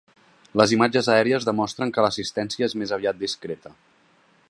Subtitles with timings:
[0.61, 3.79] Les imatges aèries demostren que l’assistència és més aviat discreta.